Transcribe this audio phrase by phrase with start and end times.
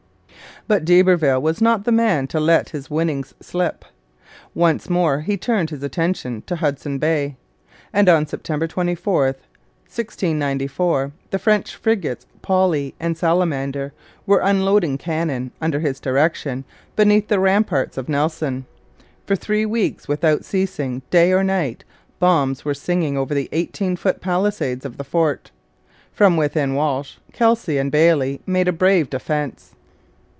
[0.67, 3.83] But d'Iberville was not the man to let his winnings slip.
[4.53, 7.35] Once more he turned his attention to Hudson Bay,
[7.91, 9.23] and on September 24,
[9.89, 13.91] 1694, the French frigates Poli and Salamander
[14.27, 16.63] were unloading cannon, under his direction,
[16.95, 18.65] beneath the ramparts of Nelson.
[19.25, 21.83] For three weeks, without ceasing day or night,
[22.19, 25.49] bombs were singing over the eighteen foot palisades of the fort.
[26.13, 29.73] From within Walsh, Kelsey, and Bailey made a brave defence.